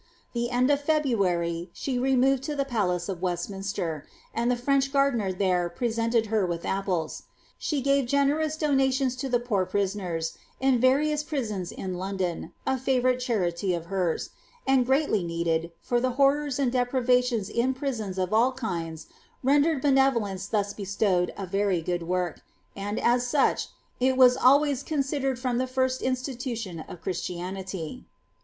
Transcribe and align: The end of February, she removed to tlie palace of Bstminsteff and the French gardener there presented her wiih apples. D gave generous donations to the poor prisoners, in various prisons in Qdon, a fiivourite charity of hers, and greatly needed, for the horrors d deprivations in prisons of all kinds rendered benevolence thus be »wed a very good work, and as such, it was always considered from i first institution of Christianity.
The 0.33 0.49
end 0.49 0.71
of 0.71 0.81
February, 0.81 1.69
she 1.73 1.99
removed 1.99 2.41
to 2.45 2.55
tlie 2.55 2.67
palace 2.67 3.07
of 3.07 3.19
Bstminsteff 3.19 4.01
and 4.33 4.49
the 4.49 4.55
French 4.55 4.91
gardener 4.91 5.31
there 5.31 5.69
presented 5.69 6.25
her 6.25 6.47
wiih 6.47 6.65
apples. 6.65 7.25
D 7.69 7.81
gave 7.81 8.07
generous 8.07 8.57
donations 8.57 9.15
to 9.17 9.29
the 9.29 9.39
poor 9.39 9.63
prisoners, 9.67 10.39
in 10.59 10.79
various 10.81 11.21
prisons 11.21 11.71
in 11.71 11.93
Qdon, 11.93 12.51
a 12.65 12.77
fiivourite 12.77 13.19
charity 13.19 13.75
of 13.75 13.85
hers, 13.93 14.31
and 14.65 14.87
greatly 14.87 15.23
needed, 15.23 15.71
for 15.83 15.99
the 16.01 16.13
horrors 16.17 16.57
d 16.57 16.71
deprivations 16.71 17.47
in 17.47 17.75
prisons 17.75 18.17
of 18.17 18.33
all 18.33 18.53
kinds 18.53 19.05
rendered 19.43 19.83
benevolence 19.83 20.47
thus 20.47 20.73
be 20.73 20.87
»wed 20.99 21.31
a 21.37 21.45
very 21.45 21.79
good 21.79 22.01
work, 22.01 22.41
and 22.75 22.99
as 22.99 23.27
such, 23.27 23.67
it 23.99 24.17
was 24.17 24.35
always 24.35 24.81
considered 24.81 25.37
from 25.37 25.61
i 25.61 25.65
first 25.67 26.01
institution 26.01 26.79
of 26.79 27.03
Christianity. 27.03 28.05